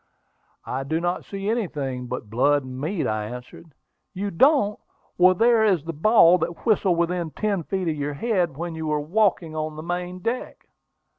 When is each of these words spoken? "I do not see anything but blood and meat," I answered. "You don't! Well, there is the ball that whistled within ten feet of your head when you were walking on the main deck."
"I 0.65 0.83
do 0.83 0.99
not 0.99 1.25
see 1.25 1.47
anything 1.47 2.07
but 2.07 2.27
blood 2.27 2.63
and 2.63 2.81
meat," 2.81 3.05
I 3.05 3.25
answered. 3.25 3.67
"You 4.15 4.31
don't! 4.31 4.79
Well, 5.15 5.35
there 5.35 5.63
is 5.63 5.83
the 5.83 5.93
ball 5.93 6.39
that 6.39 6.65
whistled 6.65 6.97
within 6.97 7.29
ten 7.29 7.61
feet 7.61 7.87
of 7.87 7.95
your 7.95 8.15
head 8.15 8.57
when 8.57 8.73
you 8.73 8.87
were 8.87 8.99
walking 8.99 9.55
on 9.55 9.75
the 9.75 9.83
main 9.83 10.17
deck." 10.17 10.65